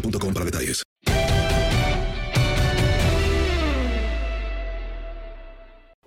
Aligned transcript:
para 0.00 0.44
detalles. 0.44 0.82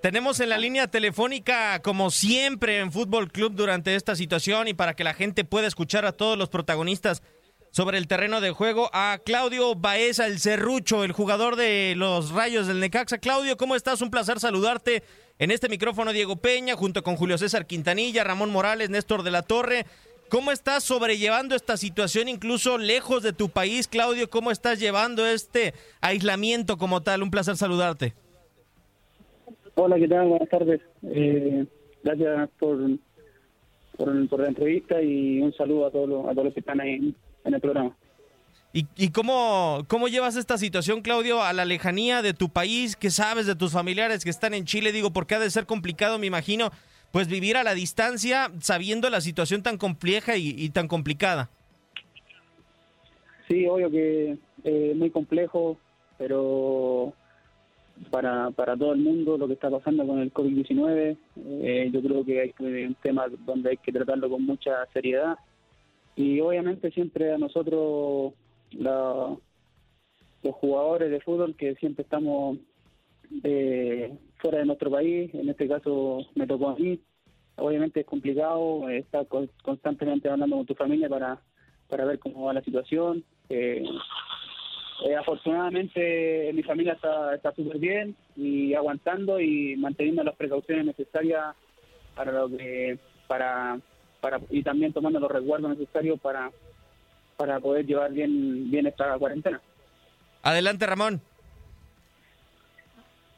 Tenemos 0.01 0.39
en 0.39 0.47
la 0.47 0.57
línea 0.57 0.87
telefónica, 0.87 1.81
como 1.81 2.09
siempre 2.09 2.79
en 2.79 2.93
Fútbol 2.93 3.29
Club 3.31 3.53
durante 3.53 3.95
esta 3.95 4.15
situación 4.15 4.69
y 4.69 4.73
para 4.73 4.93
que 4.93 5.03
la 5.03 5.13
gente 5.13 5.43
pueda 5.43 5.67
escuchar 5.67 6.05
a 6.05 6.13
todos 6.13 6.37
los 6.37 6.47
protagonistas 6.47 7.21
sobre 7.71 7.97
el 7.97 8.07
terreno 8.07 8.39
de 8.39 8.51
juego, 8.51 8.89
a 8.93 9.19
Claudio 9.25 9.75
Baeza, 9.75 10.25
el 10.25 10.39
serrucho, 10.39 11.03
el 11.03 11.11
jugador 11.11 11.57
de 11.57 11.95
los 11.97 12.31
Rayos 12.31 12.67
del 12.67 12.79
Necaxa. 12.79 13.17
Claudio, 13.17 13.57
¿cómo 13.57 13.75
estás? 13.75 14.01
Un 14.01 14.09
placer 14.09 14.39
saludarte 14.39 15.03
en 15.37 15.51
este 15.51 15.69
micrófono 15.69 16.13
Diego 16.13 16.37
Peña, 16.37 16.75
junto 16.75 17.03
con 17.03 17.15
Julio 17.15 17.37
César 17.37 17.67
Quintanilla, 17.67 18.23
Ramón 18.23 18.51
Morales, 18.51 18.89
Néstor 18.89 19.23
de 19.23 19.31
la 19.31 19.43
Torre. 19.43 19.85
¿Cómo 20.29 20.51
estás 20.51 20.83
sobrellevando 20.83 21.55
esta 21.55 21.75
situación 21.75 22.27
incluso 22.27 22.77
lejos 22.77 23.23
de 23.23 23.33
tu 23.33 23.49
país, 23.49 23.87
Claudio? 23.87 24.29
¿Cómo 24.29 24.51
estás 24.51 24.79
llevando 24.79 25.25
este 25.25 25.73
aislamiento 26.01 26.77
como 26.77 27.01
tal? 27.01 27.23
Un 27.23 27.31
placer 27.31 27.57
saludarte. 27.57 28.13
Hola, 29.73 29.97
¿qué 29.97 30.07
tal? 30.07 30.27
Buenas 30.27 30.49
tardes. 30.49 30.81
Eh, 31.03 31.65
gracias 32.03 32.49
por, 32.59 32.77
por, 33.97 34.29
por, 34.29 34.39
la 34.41 34.49
entrevista 34.49 35.01
y 35.01 35.41
un 35.41 35.51
saludo 35.53 35.87
a 35.87 35.91
todos 35.91 36.07
los, 36.07 36.25
a 36.27 36.31
todos 36.31 36.45
los 36.45 36.53
que 36.53 36.59
están 36.59 36.79
ahí 36.79 36.93
en, 36.93 37.15
en 37.45 37.53
el 37.55 37.61
programa. 37.61 37.95
¿Y, 38.71 38.85
y 38.95 39.09
cómo, 39.09 39.83
cómo 39.87 40.09
llevas 40.09 40.35
esta 40.35 40.59
situación, 40.59 41.01
Claudio, 41.01 41.41
a 41.41 41.53
la 41.53 41.65
lejanía 41.65 42.21
de 42.21 42.35
tu 42.35 42.49
país? 42.49 42.95
¿Qué 42.95 43.09
sabes 43.09 43.47
de 43.47 43.55
tus 43.55 43.71
familiares 43.71 44.23
que 44.23 44.29
están 44.29 44.53
en 44.53 44.65
Chile? 44.65 44.91
Digo, 44.91 45.11
porque 45.11 45.33
ha 45.33 45.39
de 45.39 45.49
ser 45.49 45.65
complicado, 45.65 46.19
me 46.19 46.27
imagino, 46.27 46.71
pues 47.11 47.27
vivir 47.27 47.57
a 47.57 47.63
la 47.63 47.73
distancia 47.73 48.51
sabiendo 48.59 49.09
la 49.09 49.21
situación 49.21 49.63
tan 49.63 49.77
compleja 49.77 50.37
y, 50.37 50.69
tan 50.69 50.87
complicada. 50.87 51.49
Sí, 53.47 53.65
obvio 53.65 53.89
que 53.89 54.37
eh, 54.63 54.93
muy 54.95 55.09
complejo, 55.09 55.77
pero 56.17 57.13
para, 58.11 58.51
para 58.51 58.77
todo 58.77 58.93
el 58.93 58.99
mundo 58.99 59.37
lo 59.37 59.47
que 59.47 59.53
está 59.53 59.69
pasando 59.69 60.05
con 60.05 60.19
el 60.19 60.33
COVID-19. 60.33 61.17
Eh, 61.37 61.89
yo 61.91 62.01
creo 62.01 62.25
que 62.25 62.41
hay 62.41 62.53
un 62.85 62.95
tema 63.01 63.25
donde 63.45 63.71
hay 63.71 63.77
que 63.77 63.91
tratarlo 63.91 64.29
con 64.29 64.45
mucha 64.45 64.85
seriedad. 64.93 65.37
Y 66.15 66.39
obviamente 66.41 66.91
siempre 66.91 67.33
a 67.33 67.37
nosotros, 67.37 68.33
la, 68.71 69.35
los 70.43 70.55
jugadores 70.55 71.11
de 71.11 71.21
fútbol, 71.21 71.55
que 71.55 71.75
siempre 71.75 72.03
estamos 72.03 72.57
eh, 73.43 74.11
fuera 74.39 74.59
de 74.59 74.65
nuestro 74.65 74.89
país, 74.89 75.33
en 75.33 75.49
este 75.49 75.67
caso 75.67 76.25
me 76.35 76.47
tocó 76.47 76.69
a 76.69 76.75
mí. 76.75 76.99
Obviamente 77.57 78.01
es 78.01 78.05
complicado 78.05 78.89
estar 78.89 79.27
constantemente 79.61 80.29
hablando 80.29 80.57
con 80.57 80.65
tu 80.65 80.75
familia 80.75 81.09
para, 81.09 81.39
para 81.89 82.05
ver 82.05 82.19
cómo 82.19 82.45
va 82.45 82.53
la 82.53 82.63
situación. 82.63 83.23
Eh, 83.49 83.83
eh, 85.05 85.15
afortunadamente 85.15 86.51
mi 86.53 86.63
familia 86.63 86.93
está 86.93 87.35
está 87.35 87.53
súper 87.53 87.77
bien 87.79 88.15
y 88.35 88.73
aguantando 88.73 89.39
y 89.39 89.75
manteniendo 89.77 90.23
las 90.23 90.35
precauciones 90.35 90.85
necesarias 90.85 91.55
para 92.15 92.31
lo 92.33 92.49
que 92.49 92.99
para 93.27 93.79
para 94.19 94.41
y 94.49 94.61
también 94.61 94.91
tomando 94.91 95.19
los 95.19 95.31
resguardos 95.31 95.77
necesarios 95.77 96.19
para 96.19 96.51
para 97.37 97.59
poder 97.61 97.85
llevar 97.85 98.11
bien 98.11 98.69
bien 98.69 98.87
esta 98.87 99.17
cuarentena. 99.17 99.61
Adelante, 100.43 100.85
Ramón. 100.85 101.21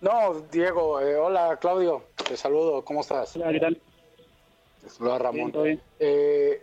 No, 0.02 0.42
Diego, 0.52 1.00
eh, 1.00 1.16
hola 1.16 1.58
Claudio, 1.62 2.04
te 2.28 2.36
saludo, 2.36 2.84
¿cómo 2.84 3.02
estás? 3.02 3.36
Hola, 3.36 3.52
¿qué 3.52 3.60
tal? 3.60 3.82
Saluda 4.88 5.20
Ramón. 5.20 5.52
Bien, 5.52 5.64
bien. 5.64 5.82
Eh, 6.00 6.62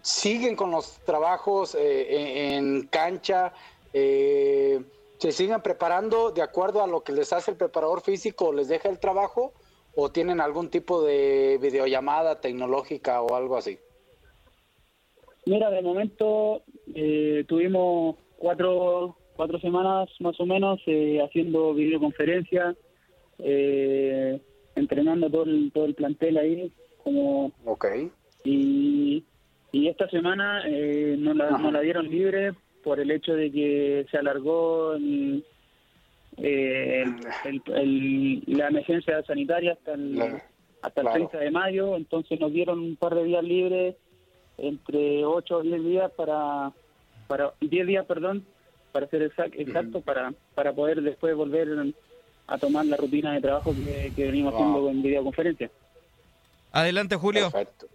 ¿Siguen 0.00 0.56
con 0.56 0.70
los 0.70 0.98
trabajos 1.00 1.74
eh, 1.74 2.54
en, 2.56 2.66
en, 2.66 2.86
cancha? 2.86 3.52
Eh, 3.92 4.80
¿Se 5.18 5.32
siguen 5.32 5.60
preparando 5.60 6.30
de 6.30 6.40
acuerdo 6.40 6.82
a 6.82 6.86
lo 6.86 7.02
que 7.02 7.12
les 7.12 7.30
hace 7.32 7.50
el 7.50 7.58
preparador 7.58 8.00
físico? 8.00 8.54
¿Les 8.54 8.68
deja 8.68 8.88
el 8.88 8.98
trabajo? 8.98 9.52
¿O 9.94 10.10
tienen 10.10 10.40
algún 10.40 10.70
tipo 10.70 11.02
de 11.02 11.58
videollamada 11.60 12.40
tecnológica 12.40 13.20
o 13.20 13.34
algo 13.34 13.58
así? 13.58 13.78
Mira, 15.44 15.70
de 15.70 15.82
momento 15.82 16.62
eh, 16.94 17.44
tuvimos 17.48 18.16
cuatro, 18.38 19.16
cuatro 19.38 19.60
semanas 19.60 20.08
más 20.18 20.38
o 20.40 20.44
menos 20.46 20.80
eh, 20.86 21.20
haciendo 21.24 21.72
videoconferencias, 21.72 22.76
eh, 23.38 24.40
entrenando 24.74 25.30
todo 25.30 25.44
el, 25.44 25.70
todo 25.72 25.84
el 25.86 25.94
plantel 25.94 26.36
ahí. 26.38 26.72
Como, 27.04 27.52
ok. 27.64 27.86
Y, 28.44 29.22
y 29.70 29.86
esta 29.88 30.08
semana 30.10 30.62
eh, 30.66 31.14
nos, 31.18 31.36
la, 31.36 31.50
nos 31.52 31.72
la 31.72 31.80
dieron 31.80 32.10
libre 32.10 32.52
por 32.82 32.98
el 32.98 33.12
hecho 33.12 33.34
de 33.34 33.50
que 33.52 34.06
se 34.10 34.18
alargó 34.18 34.94
el, 34.94 35.44
eh, 36.38 37.04
el, 37.44 37.62
el, 37.76 38.42
la 38.58 38.68
emergencia 38.68 39.22
sanitaria 39.22 39.74
hasta 39.74 39.94
el, 39.94 40.14
Claro. 40.14 40.40
hasta 40.82 41.00
el 41.00 41.06
Claro. 41.06 41.28
30 41.28 41.38
de 41.38 41.50
mayo, 41.52 41.96
entonces 41.96 42.40
nos 42.40 42.52
dieron 42.52 42.80
un 42.80 42.96
par 42.96 43.14
de 43.14 43.22
días 43.24 43.44
libres, 43.44 43.94
entre 44.58 45.24
8 45.24 45.56
o 45.58 45.62
10 45.62 45.84
días 45.84 46.10
para, 46.16 46.72
para 47.28 47.52
10 47.60 47.86
días, 47.86 48.04
perdón, 48.06 48.44
para 48.98 49.10
ser 49.10 49.22
exact, 49.22 49.54
exacto, 49.56 50.00
para, 50.00 50.34
para 50.56 50.72
poder 50.72 51.00
después 51.02 51.32
volver 51.36 51.68
a 52.48 52.58
tomar 52.58 52.84
la 52.84 52.96
rutina 52.96 53.32
de 53.32 53.40
trabajo 53.40 53.72
que, 53.72 54.12
que 54.16 54.24
venimos 54.24 54.52
haciendo 54.52 54.90
en 54.90 55.02
videoconferencia. 55.02 55.70
Adelante, 56.72 57.14
Julio. 57.14 57.48
Perfecto. 57.48 57.86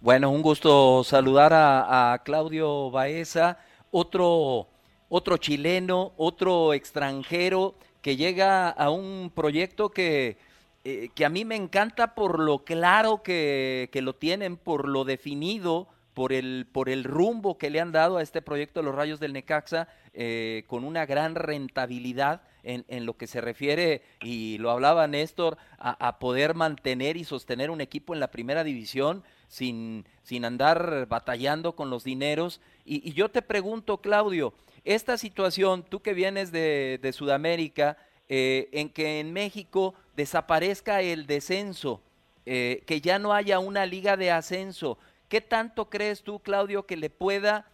Bueno, 0.00 0.32
un 0.32 0.42
gusto 0.42 1.04
saludar 1.04 1.52
a, 1.52 2.12
a 2.12 2.24
Claudio 2.24 2.90
Baeza. 2.90 3.58
otro, 3.92 4.66
otro 5.08 5.36
chileno, 5.36 6.12
otro 6.16 6.74
extranjero 6.74 7.76
que 8.02 8.16
llega 8.16 8.68
a 8.68 8.90
un 8.90 9.30
proyecto 9.32 9.90
que, 9.90 10.38
eh, 10.82 11.10
que 11.14 11.24
a 11.24 11.28
mí 11.28 11.44
me 11.44 11.54
encanta 11.54 12.16
por 12.16 12.40
lo 12.40 12.64
claro 12.64 13.22
que, 13.22 13.90
que, 13.92 14.02
lo 14.02 14.12
tienen, 14.16 14.56
por 14.56 14.88
lo 14.88 15.04
definido, 15.04 15.86
por 16.14 16.32
el, 16.32 16.66
por 16.70 16.88
el 16.88 17.04
rumbo 17.04 17.58
que 17.58 17.70
le 17.70 17.80
han 17.80 17.92
dado 17.92 18.16
a 18.16 18.22
este 18.22 18.42
proyecto 18.42 18.80
de 18.80 18.86
los 18.86 18.94
Rayos 18.94 19.20
del 19.20 19.32
Necaxa, 19.32 19.88
eh, 20.12 20.64
con 20.66 20.84
una 20.84 21.06
gran 21.06 21.34
rentabilidad 21.34 22.42
en, 22.62 22.84
en, 22.88 23.06
lo 23.06 23.16
que 23.16 23.26
se 23.26 23.40
refiere, 23.40 24.02
y 24.20 24.58
lo 24.58 24.70
hablaba 24.70 25.06
Néstor, 25.06 25.56
a, 25.78 26.06
a, 26.06 26.18
poder 26.18 26.54
mantener 26.54 27.16
y 27.16 27.24
sostener 27.24 27.70
un 27.70 27.80
equipo 27.80 28.12
en 28.12 28.20
la 28.20 28.30
primera 28.30 28.64
división 28.64 29.22
sin, 29.48 30.06
sin 30.22 30.44
andar 30.44 31.06
batallando 31.08 31.74
con 31.74 31.90
los 31.90 32.04
dineros. 32.04 32.60
Y, 32.84 33.12
yo 33.12 33.30
te 33.30 33.42
pregunto, 33.42 33.98
Claudio, 33.98 34.54
esta 34.84 35.18
situación, 35.18 35.82
tú 35.82 36.00
que 36.00 36.14
vienes 36.14 36.52
de, 36.52 36.98
de 37.02 37.12
Sudamérica, 37.12 37.98
eh, 38.28 38.68
en 38.72 38.88
que 38.88 39.20
en 39.20 39.32
México 39.32 39.94
desaparezca 40.14 41.02
el 41.02 41.26
descenso, 41.26 42.00
eh, 42.46 42.84
que 42.86 43.00
ya 43.00 43.18
no 43.18 43.34
haya 43.34 43.58
una 43.58 43.86
liga 43.86 44.16
de 44.16 44.30
ascenso, 44.30 44.98
¿qué 45.30 45.40
tanto 45.40 45.88
crees 45.88 46.22
tú, 46.22 46.40
Claudio, 46.40 46.84
que 46.84 46.98
le 46.98 47.08
pueda 47.08 47.70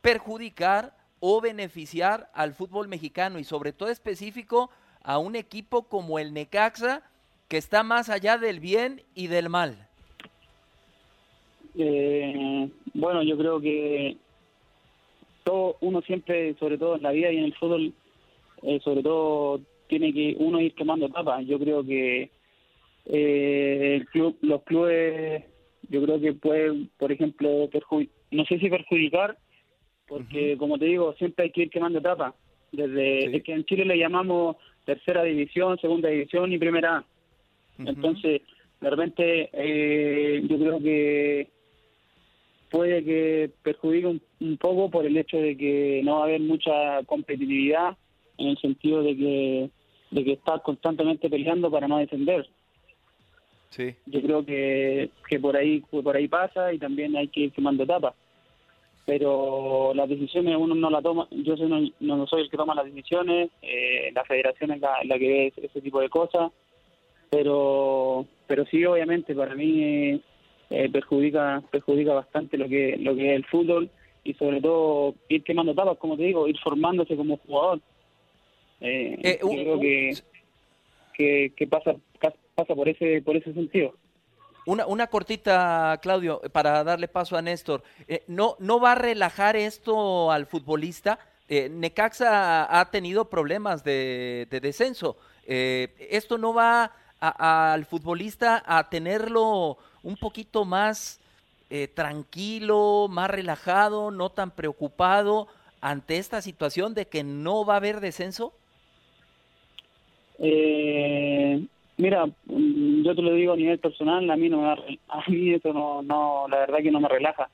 perjudicar 0.00 0.96
o 1.20 1.40
beneficiar 1.40 2.30
al 2.34 2.54
fútbol 2.54 2.88
mexicano 2.88 3.38
y 3.38 3.44
sobre 3.44 3.72
todo 3.72 3.90
específico 3.90 4.70
a 5.02 5.18
un 5.18 5.36
equipo 5.36 5.84
como 5.84 6.18
el 6.18 6.32
Necaxa, 6.32 7.02
que 7.48 7.58
está 7.58 7.82
más 7.82 8.08
allá 8.08 8.38
del 8.38 8.58
bien 8.58 9.02
y 9.14 9.28
del 9.28 9.50
mal? 9.50 9.86
Eh, 11.76 12.68
bueno, 12.94 13.22
yo 13.22 13.36
creo 13.36 13.60
que 13.60 14.16
todo 15.44 15.76
uno 15.80 16.00
siempre, 16.02 16.54
sobre 16.58 16.78
todo 16.78 16.96
en 16.96 17.02
la 17.02 17.12
vida 17.12 17.30
y 17.30 17.36
en 17.36 17.44
el 17.44 17.54
fútbol, 17.54 17.92
eh, 18.62 18.80
sobre 18.82 19.02
todo 19.02 19.60
tiene 19.88 20.12
que 20.12 20.36
uno 20.38 20.58
ir 20.58 20.74
quemando 20.74 21.06
etapas. 21.06 21.44
Yo 21.46 21.58
creo 21.58 21.84
que 21.84 22.30
eh, 23.06 23.96
el 23.96 24.06
club, 24.06 24.38
los 24.40 24.62
clubes, 24.62 25.44
yo 25.94 26.02
creo 26.02 26.20
que 26.20 26.32
pueden, 26.32 26.90
por 26.98 27.12
ejemplo, 27.12 27.70
no 28.30 28.44
sé 28.46 28.58
si 28.58 28.68
perjudicar, 28.68 29.38
porque 30.08 30.52
uh 30.52 30.54
-huh. 30.54 30.58
como 30.58 30.78
te 30.78 30.86
digo, 30.86 31.14
siempre 31.14 31.44
hay 31.44 31.50
que 31.50 31.62
ir 31.62 31.70
quemando 31.70 32.00
etapas. 32.00 32.34
Desde 32.72 33.30
sí. 33.30 33.36
es 33.36 33.42
que 33.44 33.52
en 33.52 33.64
Chile 33.64 33.84
le 33.84 33.96
llamamos 33.96 34.56
tercera 34.84 35.22
división, 35.22 35.78
segunda 35.78 36.08
división 36.08 36.52
y 36.52 36.58
primera 36.58 36.96
A. 36.96 37.00
Uh 37.00 37.04
-huh. 37.82 37.88
Entonces, 37.90 38.42
de 38.80 38.90
repente, 38.90 39.50
eh, 39.52 40.42
yo 40.48 40.58
creo 40.58 40.78
que 40.80 41.48
puede 42.70 43.04
que 43.04 43.50
perjudique 43.62 44.08
un, 44.08 44.20
un, 44.40 44.56
poco 44.56 44.90
por 44.90 45.06
el 45.06 45.16
hecho 45.16 45.36
de 45.36 45.56
que 45.56 46.02
no 46.04 46.16
va 46.16 46.20
a 46.22 46.24
haber 46.24 46.40
mucha 46.40 47.04
competitividad 47.06 47.96
en 48.36 48.48
el 48.48 48.58
sentido 48.58 49.02
de 49.04 49.16
que 49.16 49.70
de 50.10 50.24
que 50.24 50.32
está 50.32 50.58
constantemente 50.58 51.30
peleando 51.30 51.70
para 51.70 51.88
no 51.88 51.98
descender. 51.98 52.48
Sí. 53.74 53.92
Yo 54.06 54.22
creo 54.22 54.46
que, 54.46 55.10
que 55.28 55.40
por 55.40 55.56
ahí 55.56 55.80
por 55.80 56.16
ahí 56.16 56.28
pasa 56.28 56.72
y 56.72 56.78
también 56.78 57.16
hay 57.16 57.26
que 57.26 57.40
ir 57.40 57.52
quemando 57.52 57.82
etapas. 57.82 58.14
Pero 59.04 59.92
las 59.94 60.08
decisiones 60.08 60.56
uno 60.56 60.76
no 60.76 60.90
las 60.90 61.02
toma, 61.02 61.26
yo 61.32 61.56
soy, 61.56 61.92
no, 61.98 62.16
no 62.16 62.26
soy 62.28 62.42
el 62.42 62.50
que 62.50 62.56
toma 62.56 62.76
las 62.76 62.84
decisiones, 62.84 63.50
eh, 63.62 64.12
la 64.14 64.24
federación 64.24 64.70
es 64.70 64.80
la, 64.80 65.02
la, 65.04 65.18
que 65.18 65.28
ve 65.28 65.52
ese 65.56 65.80
tipo 65.80 66.00
de 66.00 66.08
cosas, 66.08 66.52
pero 67.30 68.26
pero 68.46 68.64
sí 68.66 68.84
obviamente 68.84 69.34
para 69.34 69.56
mí 69.56 70.22
eh, 70.70 70.88
perjudica 70.90 71.60
perjudica 71.68 72.14
bastante 72.14 72.56
lo 72.56 72.68
que 72.68 72.96
lo 72.96 73.16
que 73.16 73.32
es 73.32 73.36
el 73.36 73.44
fútbol 73.46 73.90
y 74.22 74.34
sobre 74.34 74.60
todo 74.60 75.16
ir 75.28 75.42
quemando 75.42 75.72
etapas, 75.72 75.98
como 75.98 76.16
te 76.16 76.22
digo, 76.22 76.46
ir 76.46 76.58
formándose 76.60 77.16
como 77.16 77.38
jugador. 77.38 77.80
Eh, 78.80 79.18
eh, 79.20 79.38
yo 79.42 79.48
creo 79.48 79.80
que, 79.80 80.12
que, 81.14 81.52
que, 81.56 81.66
pasa 81.66 81.96
pasa 82.54 82.74
por 82.74 82.88
ese 82.88 83.22
por 83.22 83.36
ese 83.36 83.52
sentido. 83.52 83.94
Una, 84.66 84.86
una 84.86 85.08
cortita, 85.08 85.98
Claudio, 86.00 86.40
para 86.52 86.82
darle 86.84 87.06
paso 87.06 87.36
a 87.36 87.42
Néstor. 87.42 87.82
Eh, 88.08 88.24
¿no, 88.28 88.56
¿No 88.60 88.80
va 88.80 88.92
a 88.92 88.94
relajar 88.94 89.56
esto 89.56 90.30
al 90.32 90.46
futbolista? 90.46 91.18
Eh, 91.48 91.68
Necaxa 91.68 92.80
ha 92.80 92.90
tenido 92.90 93.28
problemas 93.28 93.84
de, 93.84 94.46
de 94.50 94.60
descenso. 94.60 95.18
¿Esto 95.46 96.38
no 96.38 96.54
va 96.54 96.84
a, 96.84 96.90
a, 97.20 97.74
al 97.74 97.84
futbolista 97.84 98.62
a 98.66 98.88
tenerlo 98.88 99.76
un 100.02 100.16
poquito 100.16 100.64
más 100.64 101.20
tranquilo, 101.92 103.08
más 103.10 103.28
relajado, 103.28 104.10
no 104.10 104.30
tan 104.30 104.52
preocupado 104.52 105.48
ante 105.82 106.16
esta 106.16 106.40
situación 106.40 106.94
de 106.94 107.06
que 107.06 107.22
no 107.22 107.66
va 107.66 107.74
a 107.74 107.76
haber 107.76 108.00
descenso? 108.00 108.54
Mira, 111.96 112.26
yo 112.46 113.14
te 113.14 113.22
lo 113.22 113.34
digo 113.34 113.52
a 113.52 113.56
nivel 113.56 113.78
personal, 113.78 114.28
a 114.28 114.36
mí 114.36 114.48
no 114.48 114.62
me 114.62 114.98
a 115.08 115.30
mí 115.30 115.50
eso 115.54 115.72
no, 115.72 116.02
no, 116.02 116.46
la 116.48 116.58
verdad 116.58 116.78
que 116.78 116.90
no 116.90 117.00
me 117.00 117.08
relaja. 117.08 117.48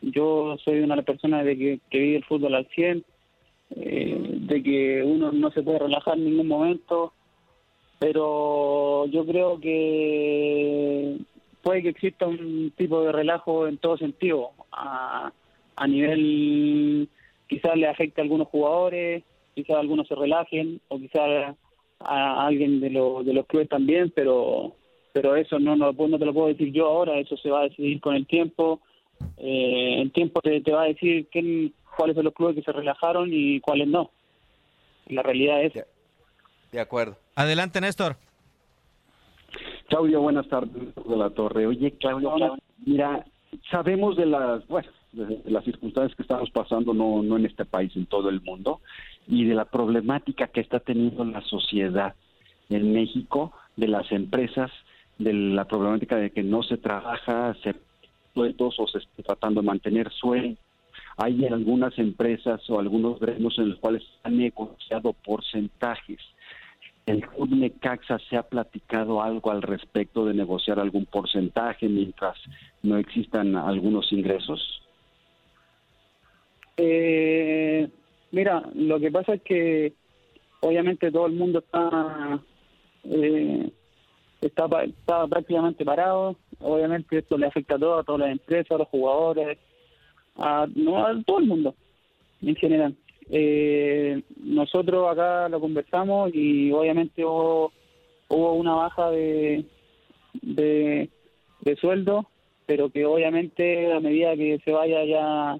Yo 0.00 0.56
soy 0.64 0.80
una 0.80 1.00
personas 1.02 1.44
de 1.44 1.56
que, 1.56 1.80
que 1.90 1.98
vive 1.98 2.16
el 2.16 2.24
fútbol 2.24 2.54
al 2.54 2.66
100, 2.68 3.04
eh, 3.76 4.18
de 4.18 4.62
que 4.62 5.02
uno 5.02 5.30
no 5.30 5.50
se 5.50 5.62
puede 5.62 5.78
relajar 5.78 6.16
en 6.16 6.24
ningún 6.24 6.48
momento, 6.48 7.12
pero 7.98 9.06
yo 9.06 9.26
creo 9.26 9.60
que 9.60 11.18
puede 11.62 11.82
que 11.82 11.90
exista 11.90 12.26
un 12.26 12.72
tipo 12.76 13.02
de 13.02 13.12
relajo 13.12 13.68
en 13.68 13.76
todo 13.76 13.96
sentido, 13.98 14.50
a, 14.72 15.32
a 15.76 15.86
nivel 15.86 17.08
quizás 17.46 17.76
le 17.76 17.86
afecte 17.86 18.20
a 18.20 18.24
algunos 18.24 18.48
jugadores, 18.48 19.22
quizás 19.54 19.76
algunos 19.76 20.08
se 20.08 20.14
relajen, 20.14 20.80
o 20.88 20.98
quizás 20.98 21.54
a 22.04 22.46
alguien 22.46 22.80
de, 22.80 22.90
lo, 22.90 23.22
de 23.22 23.32
los 23.32 23.46
clubes 23.46 23.68
también, 23.68 24.12
pero 24.14 24.74
pero 25.12 25.36
eso 25.36 25.58
no, 25.58 25.76
no, 25.76 25.92
no 25.92 26.18
te 26.18 26.24
lo 26.24 26.32
puedo 26.32 26.48
decir 26.48 26.72
yo 26.72 26.86
ahora, 26.86 27.18
eso 27.18 27.36
se 27.36 27.50
va 27.50 27.60
a 27.60 27.64
decidir 27.64 28.00
con 28.00 28.14
el 28.14 28.26
tiempo. 28.26 28.80
Eh, 29.36 30.00
el 30.00 30.10
tiempo 30.10 30.40
te, 30.40 30.60
te 30.62 30.72
va 30.72 30.84
a 30.84 30.86
decir 30.86 31.28
quién, 31.30 31.74
cuáles 31.96 32.16
son 32.16 32.24
los 32.24 32.34
clubes 32.34 32.56
que 32.56 32.62
se 32.62 32.72
relajaron 32.72 33.28
y 33.30 33.60
cuáles 33.60 33.88
no. 33.88 34.10
La 35.06 35.22
realidad 35.22 35.62
es. 35.62 35.74
De, 35.74 35.84
de 36.72 36.80
acuerdo. 36.80 37.16
Adelante, 37.34 37.80
Néstor. 37.80 38.16
Claudio, 39.88 40.22
buenas 40.22 40.48
tardes 40.48 40.94
de 40.94 41.16
la 41.16 41.30
Torre. 41.30 41.66
Oye, 41.66 41.92
Claudio, 41.98 42.34
Claudio 42.34 42.58
mira, 42.86 43.26
sabemos 43.70 44.16
de 44.16 44.26
las, 44.26 44.66
bueno, 44.68 44.88
de 45.12 45.50
las 45.50 45.64
circunstancias 45.64 46.16
que 46.16 46.22
estamos 46.22 46.50
pasando, 46.50 46.94
no, 46.94 47.22
no 47.22 47.36
en 47.36 47.44
este 47.44 47.66
país, 47.66 47.94
en 47.96 48.06
todo 48.06 48.30
el 48.30 48.40
mundo, 48.40 48.80
y 49.26 49.44
de 49.44 49.54
la 49.54 49.64
problemática 49.64 50.48
que 50.48 50.60
está 50.60 50.80
teniendo 50.80 51.24
la 51.24 51.42
sociedad 51.42 52.14
en 52.68 52.92
México, 52.92 53.52
de 53.76 53.88
las 53.88 54.10
empresas, 54.12 54.70
de 55.18 55.32
la 55.32 55.66
problemática 55.66 56.16
de 56.16 56.30
que 56.30 56.42
no 56.42 56.62
se 56.62 56.78
trabaja, 56.78 57.54
se 57.62 57.74
sueldos 58.34 58.74
o 58.78 58.86
se 58.86 58.98
está 58.98 59.22
tratando 59.22 59.60
de 59.60 59.66
mantener 59.66 60.10
sueldos. 60.10 60.58
Hay 61.18 61.44
algunas 61.46 61.98
empresas 61.98 62.68
o 62.70 62.78
algunos 62.78 63.20
gremios 63.20 63.58
en 63.58 63.70
los 63.70 63.78
cuales 63.78 64.02
han 64.22 64.38
negociado 64.38 65.12
porcentajes. 65.12 66.20
¿El 67.04 67.26
Club 67.26 67.50
Necaxa 67.50 68.18
se 68.30 68.36
ha 68.36 68.44
platicado 68.44 69.22
algo 69.22 69.50
al 69.50 69.60
respecto 69.60 70.24
de 70.24 70.34
negociar 70.34 70.78
algún 70.78 71.04
porcentaje 71.04 71.88
mientras 71.88 72.36
no 72.82 72.96
existan 72.96 73.56
algunos 73.56 74.10
ingresos? 74.12 74.82
Eh, 76.76 77.90
mira, 78.32 78.62
lo 78.74 78.98
que 78.98 79.10
pasa 79.10 79.34
es 79.34 79.42
que 79.42 79.92
obviamente 80.60 81.10
todo 81.10 81.26
el 81.26 81.32
mundo 81.32 81.60
está 81.60 82.40
eh, 83.04 83.70
está, 84.46 84.68
prácticamente 85.28 85.84
parado. 85.84 86.36
Obviamente 86.60 87.18
esto 87.18 87.38
le 87.38 87.46
afecta 87.46 87.76
a 87.76 87.78
todo, 87.78 87.98
a 87.98 88.04
todas 88.04 88.20
las 88.22 88.32
empresas, 88.32 88.72
a 88.72 88.78
los 88.78 88.88
jugadores, 88.88 89.58
a, 90.36 90.66
no, 90.74 91.04
a 91.04 91.22
todo 91.24 91.38
el 91.38 91.46
mundo 91.46 91.74
en 92.42 92.56
general. 92.56 92.94
Eh, 93.30 94.22
nosotros 94.42 95.10
acá 95.10 95.48
lo 95.48 95.60
conversamos 95.60 96.30
y 96.34 96.70
obviamente 96.72 97.24
hubo, 97.24 97.72
hubo 98.28 98.54
una 98.54 98.74
baja 98.74 99.10
de, 99.10 99.64
de, 100.42 101.08
de 101.60 101.76
sueldo, 101.76 102.26
pero 102.66 102.90
que 102.90 103.06
obviamente 103.06 103.92
a 103.92 104.00
medida 104.00 104.36
que 104.36 104.60
se 104.64 104.72
vaya 104.72 105.04
ya 105.04 105.58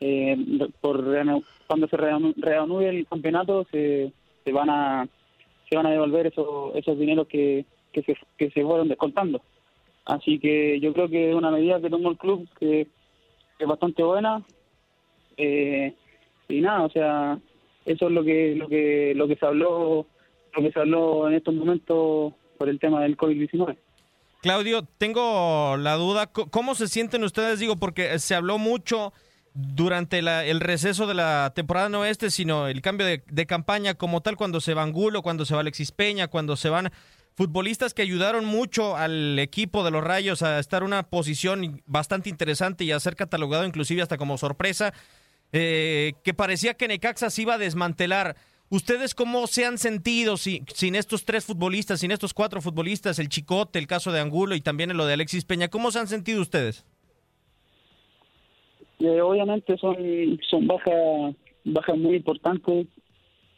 eh, 0.00 0.36
por 0.80 1.04
cuando 1.66 1.88
se 1.88 1.96
reanude 1.96 2.88
el 2.88 3.06
campeonato 3.06 3.66
se, 3.70 4.12
se 4.44 4.52
van 4.52 4.70
a 4.70 5.08
se 5.68 5.76
van 5.76 5.86
a 5.86 5.90
devolver 5.90 6.26
esos 6.26 6.74
esos 6.74 6.98
dineros 6.98 7.26
que, 7.26 7.64
que 7.92 8.02
se 8.02 8.16
que 8.36 8.50
se 8.50 8.62
fueron 8.62 8.88
descontando. 8.88 9.40
Así 10.04 10.38
que 10.38 10.78
yo 10.80 10.92
creo 10.92 11.08
que 11.08 11.30
es 11.30 11.34
una 11.34 11.50
medida 11.50 11.80
que 11.80 11.90
tomó 11.90 12.10
el 12.10 12.18
club 12.18 12.48
que, 12.58 12.86
es 13.58 13.66
bastante 13.66 14.02
buena. 14.02 14.42
Eh, 15.38 15.94
y 16.48 16.60
nada 16.60 16.82
o 16.84 16.90
sea 16.90 17.38
eso 17.84 18.06
es 18.06 18.12
lo 18.12 18.24
que 18.24 18.54
lo 18.54 18.68
que 18.68 19.12
lo 19.14 19.28
que 19.28 19.36
se 19.36 19.44
habló 19.44 20.06
lo 20.54 20.62
que 20.62 20.72
se 20.72 20.80
habló 20.80 21.28
en 21.28 21.34
estos 21.34 21.54
momentos 21.54 22.32
por 22.56 22.68
el 22.68 22.78
tema 22.78 23.02
del 23.02 23.16
covid 23.16 23.36
19 23.36 23.76
Claudio, 24.40 24.82
tengo 24.98 25.76
la 25.76 25.94
duda, 25.94 26.28
¿cómo 26.28 26.76
se 26.76 26.86
sienten 26.86 27.24
ustedes? 27.24 27.58
Digo, 27.58 27.76
porque 27.76 28.16
se 28.20 28.34
habló 28.36 28.58
mucho 28.58 29.12
durante 29.56 30.18
el 30.18 30.60
receso 30.60 31.06
de 31.06 31.14
la 31.14 31.50
temporada 31.54 31.88
no 31.88 32.04
este, 32.04 32.30
sino 32.30 32.68
el 32.68 32.82
cambio 32.82 33.06
de, 33.06 33.46
campaña 33.46 33.94
como 33.94 34.20
tal, 34.20 34.36
cuando 34.36 34.60
se 34.60 34.74
va 34.74 34.82
Angulo, 34.82 35.22
cuando 35.22 35.46
se 35.46 35.54
va 35.54 35.60
Alexis 35.60 35.92
Peña, 35.92 36.28
cuando 36.28 36.56
se 36.56 36.68
van 36.68 36.92
futbolistas 37.34 37.94
que 37.94 38.02
ayudaron 38.02 38.44
mucho 38.44 38.96
al 38.96 39.38
equipo 39.38 39.82
de 39.82 39.90
los 39.90 40.04
Rayos 40.04 40.42
a 40.42 40.58
estar 40.58 40.82
en 40.82 40.88
una 40.88 41.04
posición 41.04 41.82
bastante 41.86 42.28
interesante 42.28 42.84
y 42.84 42.92
a 42.92 43.00
ser 43.00 43.16
catalogado 43.16 43.64
inclusive 43.64 44.02
hasta 44.02 44.18
como 44.18 44.36
sorpresa, 44.36 44.92
eh, 45.52 46.12
que 46.22 46.34
parecía 46.34 46.74
que 46.74 46.88
Necaxa 46.88 47.30
se 47.30 47.42
iba 47.42 47.54
a 47.54 47.58
desmantelar. 47.58 48.36
¿Ustedes 48.68 49.14
cómo 49.14 49.46
se 49.46 49.64
han 49.64 49.78
sentido 49.78 50.36
sin 50.36 50.94
estos 50.96 51.24
tres 51.24 51.46
futbolistas, 51.46 52.00
sin 52.00 52.10
estos 52.10 52.34
cuatro 52.34 52.60
futbolistas, 52.60 53.18
el 53.18 53.30
Chicote, 53.30 53.78
el 53.78 53.86
caso 53.86 54.12
de 54.12 54.20
Angulo 54.20 54.54
y 54.54 54.60
también 54.60 54.94
lo 54.94 55.06
de 55.06 55.14
Alexis 55.14 55.44
Peña? 55.44 55.68
¿Cómo 55.68 55.92
se 55.92 56.00
han 56.00 56.08
sentido 56.08 56.42
ustedes? 56.42 56.84
Eh, 59.00 59.20
obviamente 59.20 59.76
son 59.76 59.96
son 60.48 60.66
bajas 60.66 61.34
bajas 61.64 61.98
muy 61.98 62.16
importantes 62.16 62.86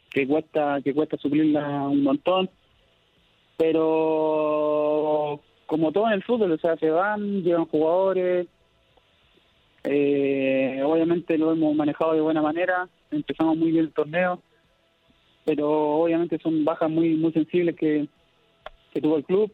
que 0.09 0.27
cuesta 0.27 0.79
que 0.83 0.93
cuesta 0.93 1.17
suplirla 1.17 1.87
un 1.87 2.03
montón. 2.03 2.49
Pero 3.57 5.41
como 5.65 5.91
todo 5.91 6.07
en 6.07 6.13
el 6.13 6.23
fútbol 6.23 6.51
o 6.51 6.57
sea 6.57 6.75
se 6.77 6.89
van 6.89 7.43
llegan 7.43 7.65
jugadores 7.65 8.47
eh, 9.83 10.81
obviamente 10.83 11.37
lo 11.37 11.51
hemos 11.51 11.75
manejado 11.75 12.13
de 12.13 12.21
buena 12.21 12.41
manera 12.41 12.89
empezamos 13.11 13.55
muy 13.55 13.71
bien 13.71 13.85
el 13.85 13.93
torneo 13.93 14.41
pero 15.45 16.01
obviamente 16.01 16.37
son 16.39 16.63
bajas 16.63 16.89
muy 16.89 17.15
muy 17.15 17.31
sensibles 17.31 17.75
que, 17.75 18.07
que 18.93 19.01
tuvo 19.01 19.17
el 19.17 19.25
club. 19.25 19.51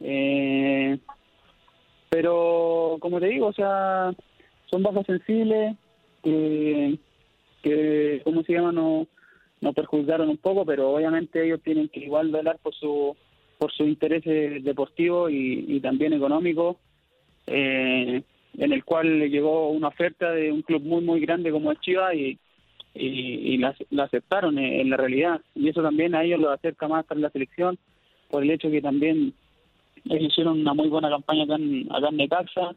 Eh, 0.00 0.98
pero 2.10 2.98
como 3.00 3.20
te 3.20 3.26
digo 3.26 3.46
o 3.46 3.52
sea 3.52 4.12
son 4.70 4.82
bajas 4.82 5.06
sensibles 5.06 5.76
que, 6.22 6.98
que 7.62 8.20
¿cómo 8.24 8.42
se 8.42 8.52
llama? 8.52 8.72
No, 8.72 9.06
no 9.60 9.72
perjudicaron 9.72 10.28
un 10.28 10.36
poco, 10.36 10.64
pero 10.64 10.90
obviamente 10.90 11.44
ellos 11.44 11.60
tienen 11.62 11.88
que 11.88 12.00
igual 12.00 12.30
velar 12.30 12.58
por 12.62 12.74
su 12.74 13.16
por 13.58 13.72
sus 13.72 13.86
intereses 13.86 14.62
deportivos 14.64 15.30
y, 15.32 15.80
también 15.80 16.12
económicos, 16.12 16.76
eh, 17.46 18.22
en 18.58 18.72
el 18.72 18.84
cual 18.84 19.18
le 19.20 19.30
llegó 19.30 19.70
una 19.70 19.88
oferta 19.88 20.32
de 20.32 20.50
un 20.52 20.62
club 20.62 20.82
muy 20.82 21.02
muy 21.02 21.20
grande 21.20 21.50
como 21.50 21.70
el 21.70 21.80
Chivas 21.80 22.14
y, 22.14 22.38
y, 22.94 23.56
la, 23.58 23.74
aceptaron 24.02 24.58
en, 24.58 24.90
la 24.90 24.96
realidad. 24.96 25.40
Y 25.54 25.68
eso 25.68 25.82
también 25.82 26.14
a 26.14 26.24
ellos 26.24 26.40
los 26.40 26.52
acerca 26.52 26.88
más 26.88 27.06
a 27.08 27.14
la 27.14 27.30
selección, 27.30 27.78
por 28.28 28.42
el 28.42 28.50
hecho 28.50 28.70
que 28.70 28.82
también 28.82 29.32
ellos 30.04 30.32
hicieron 30.32 30.60
una 30.60 30.74
muy 30.74 30.88
buena 30.88 31.08
campaña 31.08 31.44
acá 31.44 31.54
en, 31.54 31.86
acá 31.90 32.08
en 32.08 32.16
Necaxa, 32.16 32.76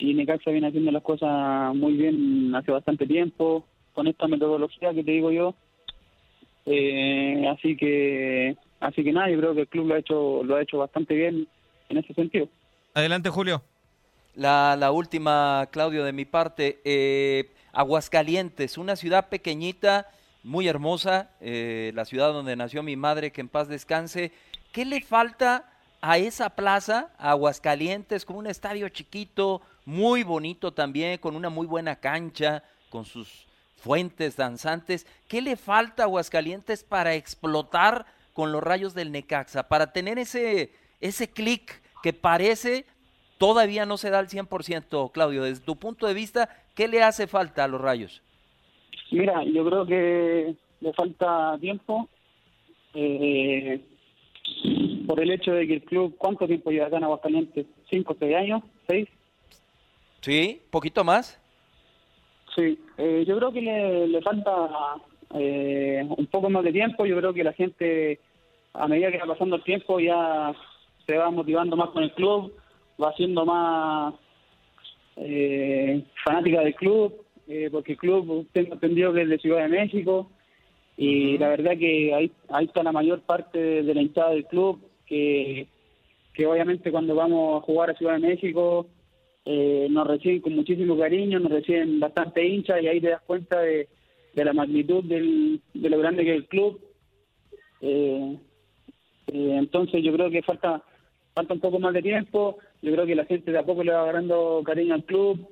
y 0.00 0.14
Necaxa 0.14 0.50
viene 0.50 0.68
haciendo 0.68 0.90
las 0.90 1.02
cosas 1.02 1.74
muy 1.74 1.94
bien 1.94 2.54
hace 2.54 2.72
bastante 2.72 3.06
tiempo, 3.06 3.64
con 3.92 4.06
esta 4.06 4.26
metodología 4.26 4.94
que 4.94 5.04
te 5.04 5.10
digo 5.12 5.30
yo. 5.30 5.54
Eh, 6.66 7.46
así 7.48 7.76
que 7.76 8.56
así 8.80 9.02
que 9.04 9.12
nada, 9.12 9.30
yo 9.30 9.38
creo 9.38 9.54
que 9.54 9.62
el 9.62 9.68
club 9.68 9.88
lo 9.88 9.94
ha 9.94 9.98
hecho 9.98 10.44
lo 10.44 10.56
ha 10.56 10.62
hecho 10.62 10.78
bastante 10.78 11.14
bien 11.14 11.46
en 11.88 11.98
ese 11.98 12.14
sentido. 12.14 12.48
Adelante, 12.94 13.30
Julio. 13.30 13.62
La, 14.34 14.76
la 14.78 14.92
última, 14.92 15.68
Claudio, 15.70 16.04
de 16.04 16.12
mi 16.12 16.24
parte. 16.24 16.80
Eh, 16.84 17.50
Aguascalientes, 17.72 18.78
una 18.78 18.96
ciudad 18.96 19.28
pequeñita, 19.28 20.08
muy 20.42 20.66
hermosa, 20.66 21.30
eh, 21.40 21.92
la 21.94 22.04
ciudad 22.04 22.32
donde 22.32 22.56
nació 22.56 22.82
mi 22.82 22.96
madre, 22.96 23.30
que 23.30 23.40
en 23.40 23.48
paz 23.48 23.68
descanse. 23.68 24.32
¿Qué 24.72 24.84
le 24.84 25.00
falta 25.02 25.70
a 26.00 26.18
esa 26.18 26.50
plaza, 26.50 27.10
Aguascalientes, 27.18 28.24
con 28.24 28.36
un 28.36 28.46
estadio 28.46 28.88
chiquito, 28.88 29.60
muy 29.84 30.22
bonito 30.22 30.72
también, 30.72 31.18
con 31.18 31.36
una 31.36 31.50
muy 31.50 31.66
buena 31.66 31.96
cancha, 31.96 32.62
con 32.88 33.04
sus 33.04 33.46
fuentes 33.76 34.36
danzantes. 34.36 35.06
¿Qué 35.28 35.40
le 35.42 35.56
falta 35.56 36.02
a 36.02 36.06
Aguascalientes 36.06 36.84
para 36.84 37.14
explotar 37.14 38.06
con 38.32 38.52
los 38.52 38.62
rayos 38.62 38.94
del 38.94 39.12
Necaxa? 39.12 39.68
Para 39.68 39.92
tener 39.92 40.18
ese, 40.18 40.72
ese 41.00 41.30
clic 41.30 41.82
que 42.02 42.12
parece 42.12 42.86
todavía 43.38 43.86
no 43.86 43.96
se 43.96 44.10
da 44.10 44.18
al 44.18 44.28
100%, 44.28 45.12
Claudio. 45.12 45.44
Desde 45.44 45.64
tu 45.64 45.76
punto 45.76 46.06
de 46.06 46.14
vista, 46.14 46.48
¿qué 46.74 46.88
le 46.88 47.02
hace 47.02 47.26
falta 47.26 47.64
a 47.64 47.68
los 47.68 47.80
rayos? 47.80 48.22
Mira, 49.10 49.42
yo 49.44 49.64
creo 49.64 49.86
que 49.86 50.54
le 50.80 50.92
falta 50.92 51.56
tiempo. 51.60 52.08
Eh, 52.94 53.80
por 55.10 55.20
el 55.20 55.32
hecho 55.32 55.50
de 55.54 55.66
que 55.66 55.74
el 55.74 55.82
club, 55.82 56.14
¿cuánto 56.16 56.46
tiempo 56.46 56.70
lleva 56.70 56.86
acá 56.86 56.98
en 56.98 57.02
Aguascalientes? 57.02 57.66
¿Cinco, 57.90 58.14
seis 58.16 58.36
años? 58.36 58.62
¿Seis? 58.86 59.08
Sí, 60.20 60.62
poquito 60.70 61.02
más. 61.02 61.36
Sí, 62.54 62.78
eh, 62.96 63.24
yo 63.26 63.36
creo 63.36 63.50
que 63.50 63.60
le, 63.60 64.22
falta 64.22 64.68
eh, 65.34 66.06
un 66.16 66.26
poco 66.26 66.48
más 66.48 66.62
de 66.62 66.70
tiempo. 66.70 67.06
Yo 67.06 67.16
creo 67.16 67.34
que 67.34 67.42
la 67.42 67.52
gente, 67.52 68.20
a 68.72 68.86
medida 68.86 69.10
que 69.10 69.18
va 69.18 69.34
pasando 69.34 69.56
el 69.56 69.64
tiempo, 69.64 69.98
ya 69.98 70.54
se 71.08 71.18
va 71.18 71.28
motivando 71.32 71.74
más 71.74 71.90
con 71.90 72.04
el 72.04 72.12
club, 72.12 72.54
va 73.02 73.12
siendo 73.14 73.44
más 73.44 74.14
eh, 75.16 76.04
fanática 76.24 76.60
del 76.60 76.76
club, 76.76 77.26
porque 77.72 77.92
el 77.92 77.98
club 77.98 78.46
tengo 78.52 78.74
entendido 78.74 79.12
que 79.12 79.22
es 79.22 79.28
de 79.28 79.38
Ciudad 79.38 79.62
de 79.62 79.70
México 79.70 80.30
y 80.96 81.36
la 81.36 81.48
verdad 81.48 81.76
que 81.76 82.14
ahí, 82.14 82.30
ahí 82.48 82.66
está 82.66 82.84
la 82.84 82.92
mayor 82.92 83.22
parte 83.22 83.58
de 83.58 83.92
la 83.92 84.02
hinchada 84.02 84.30
del 84.30 84.46
club, 84.46 84.80
que, 85.10 85.66
que 86.32 86.46
obviamente 86.46 86.92
cuando 86.92 87.16
vamos 87.16 87.60
a 87.60 87.66
jugar 87.66 87.90
a 87.90 87.94
Ciudad 87.94 88.14
de 88.14 88.28
México 88.28 88.86
eh, 89.44 89.88
nos 89.90 90.06
reciben 90.06 90.40
con 90.40 90.54
muchísimo 90.54 90.96
cariño, 90.96 91.40
nos 91.40 91.50
reciben 91.50 91.98
bastante 91.98 92.46
hinchas 92.46 92.80
y 92.80 92.86
ahí 92.86 93.00
te 93.00 93.10
das 93.10 93.22
cuenta 93.22 93.60
de, 93.60 93.88
la 94.34 94.52
magnitud 94.52 95.02
del, 95.04 95.60
de 95.74 95.90
lo 95.90 95.98
grande 95.98 96.24
que 96.24 96.30
es 96.30 96.36
el 96.36 96.46
club. 96.46 96.80
Eh, 97.80 98.38
eh, 99.26 99.56
entonces 99.58 100.04
yo 100.04 100.12
creo 100.12 100.30
que 100.30 100.42
falta 100.42 100.82
falta 101.34 101.54
un 101.54 101.60
poco 101.60 101.78
más 101.80 101.94
de 101.94 102.02
tiempo, 102.02 102.58
yo 102.82 102.92
creo 102.92 103.06
que 103.06 103.14
la 103.14 103.24
gente 103.24 103.50
de 103.50 103.58
a 103.58 103.64
poco 103.64 103.82
le 103.82 103.92
va 103.92 104.02
agarrando 104.02 104.62
cariño 104.64 104.94
al 104.94 105.04
club, 105.04 105.48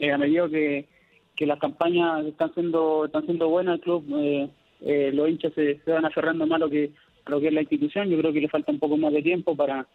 a 0.00 0.18
medida 0.18 0.48
que, 0.48 0.88
que 1.36 1.46
las 1.46 1.58
campañas 1.58 2.26
están 2.26 2.52
siendo 2.54 3.06
están 3.06 3.24
siendo 3.24 3.48
buenas, 3.48 3.76
el 3.76 3.80
club, 3.82 4.04
los 4.80 5.28
hinchas 5.28 5.52
se, 5.54 5.80
van 5.86 6.06
aferrando 6.06 6.46
más 6.46 6.60
lo 6.60 6.70
que 6.70 6.92
lo 7.26 7.40
que 7.40 7.48
es 7.48 7.52
la 7.52 7.62
institución, 7.62 8.08
yo 8.08 8.18
creo 8.18 8.32
que 8.32 8.40
le 8.40 8.48
falta 8.48 8.72
un 8.72 8.78
poco 8.78 8.96
más 8.96 9.12
de 9.12 9.22
tiempo 9.22 9.56
para 9.56 9.86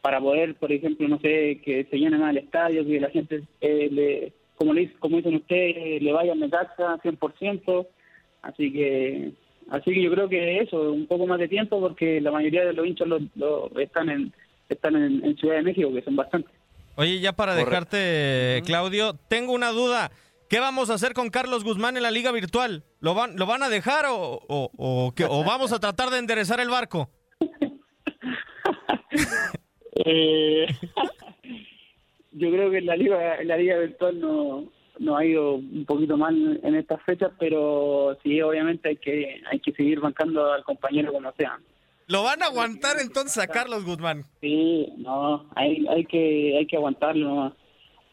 para 0.00 0.20
poder, 0.20 0.54
por 0.54 0.72
ejemplo, 0.72 1.08
no 1.08 1.18
sé, 1.20 1.60
que 1.64 1.86
se 1.90 1.96
llenen 1.98 2.22
al 2.22 2.36
estadio, 2.36 2.86
que 2.86 3.00
la 3.00 3.10
gente, 3.10 3.42
eh, 3.60 3.88
le, 3.90 4.32
como, 4.54 4.72
le, 4.72 4.92
como 4.94 5.16
dicen 5.16 5.36
ustedes, 5.36 6.02
le 6.02 6.12
vayan 6.12 6.40
de 6.40 6.48
taxa 6.48 6.98
100%. 7.02 7.86
Así 8.42 8.72
que 8.72 9.32
así 9.70 9.92
que 9.92 10.02
yo 10.02 10.10
creo 10.10 10.28
que 10.28 10.60
eso, 10.60 10.92
un 10.92 11.06
poco 11.06 11.26
más 11.26 11.38
de 11.38 11.48
tiempo, 11.48 11.80
porque 11.80 12.20
la 12.20 12.30
mayoría 12.30 12.64
de 12.64 12.72
los 12.72 12.86
hinchas 12.86 13.08
lo, 13.08 13.70
están 13.78 14.08
en 14.08 14.32
están 14.68 14.96
en, 14.96 15.36
Ciudad 15.36 15.56
de 15.56 15.62
México, 15.62 15.92
que 15.92 16.02
son 16.02 16.16
bastantes. 16.16 16.52
Oye, 16.96 17.20
ya 17.20 17.32
para 17.32 17.54
dejarte, 17.54 18.62
Claudio, 18.66 19.14
tengo 19.28 19.52
una 19.52 19.70
duda. 19.70 20.10
¿Qué 20.48 20.60
vamos 20.60 20.88
a 20.88 20.94
hacer 20.94 21.12
con 21.12 21.28
Carlos 21.28 21.62
Guzmán 21.62 21.96
en 21.96 22.02
la 22.02 22.10
liga 22.10 22.32
virtual? 22.32 22.84
¿Lo 23.00 23.14
van, 23.14 23.36
¿lo 23.36 23.44
van 23.44 23.62
a 23.62 23.68
dejar 23.68 24.06
o, 24.06 24.40
o, 24.48 24.70
o, 24.76 25.12
o 25.28 25.44
vamos 25.44 25.72
a 25.72 25.78
tratar 25.78 26.08
de 26.08 26.18
enderezar 26.18 26.60
el 26.60 26.70
barco? 26.70 27.10
Eh, 30.04 30.66
yo 32.30 32.50
creo 32.52 32.70
que 32.70 32.80
la 32.80 32.94
liga, 32.94 33.42
la 33.42 33.56
liga 33.56 33.76
virtual 33.78 34.20
no, 34.20 34.70
no 35.00 35.16
ha 35.16 35.24
ido 35.24 35.54
un 35.54 35.84
poquito 35.86 36.16
mal 36.16 36.60
en 36.62 36.74
estas 36.76 37.02
fechas, 37.02 37.32
pero 37.38 38.16
sí, 38.22 38.40
obviamente 38.40 38.90
hay 38.90 38.96
que 38.96 39.42
hay 39.50 39.58
que 39.58 39.72
seguir 39.72 39.98
bancando 39.98 40.52
al 40.52 40.62
compañero 40.62 41.12
como 41.12 41.32
sea. 41.32 41.58
¿Lo 42.06 42.22
van 42.22 42.42
a 42.42 42.46
aguantar 42.46 42.98
entonces 43.00 43.42
a 43.42 43.48
Carlos 43.48 43.84
Guzmán? 43.84 44.24
Sí, 44.40 44.86
no, 44.98 45.50
hay, 45.56 45.84
hay 45.88 46.04
que 46.04 46.56
hay 46.58 46.66
que 46.66 46.76
aguantarlo. 46.76 47.54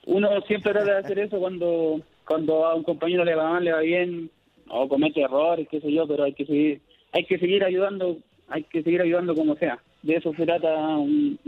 Uno 0.08 0.42
siempre 0.48 0.74
trata 0.74 0.92
de 0.92 1.00
hacer 1.00 1.20
eso 1.20 1.38
cuando 1.38 2.02
cuando 2.28 2.66
a 2.66 2.76
un 2.76 2.84
compañero 2.84 3.24
le 3.24 3.36
va 3.36 3.50
mal, 3.50 3.64
le 3.64 3.72
va 3.72 3.80
bien 3.80 4.30
o 4.70 4.88
comete 4.88 5.22
errores, 5.22 5.68
qué 5.70 5.80
sé 5.80 5.92
yo, 5.92 6.08
pero 6.08 6.24
hay 6.24 6.34
que 6.34 6.46
seguir 6.46 6.82
hay 7.12 7.26
que 7.26 7.38
seguir 7.40 7.64
ayudando, 7.64 8.18
hay 8.50 8.64
que 8.64 8.84
seguir 8.84 9.02
ayudando 9.02 9.36
como 9.36 9.56
sea 9.56 9.80
de 10.06 10.16
eso 10.16 10.32
se 10.36 10.46
trata 10.46 10.70
un, 10.98 11.40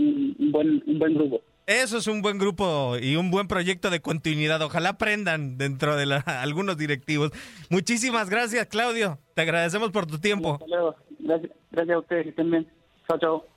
buen, 0.52 0.84
un 0.88 1.00
buen 1.00 1.14
grupo. 1.14 1.42
Eso 1.68 1.98
es 1.98 2.08
un 2.08 2.22
buen 2.22 2.40
grupo 2.40 2.96
y 3.00 3.16
un 3.16 3.30
buen 3.30 3.48
proyecto 3.48 3.90
de 3.90 4.00
continuidad. 4.00 4.62
Ojalá 4.62 4.90
aprendan 4.90 5.58
dentro 5.58 5.96
de 5.96 6.06
algunos 6.26 6.78
directivos. 6.78 7.32
Muchísimas 7.70 8.30
gracias, 8.30 8.66
Claudio. 8.68 9.20
Te 9.36 9.42
agradecemos 9.44 9.92
por 9.92 10.08
tu 10.08 10.18
tiempo. 10.18 10.60
Gracias, 11.20 11.52
gracias 11.72 11.96
a 11.96 12.00
ustedes. 12.00 12.24
Que 12.24 12.30
estén 12.30 12.52
bien. 12.52 12.68
Chao, 13.08 13.20
chao. 13.20 13.57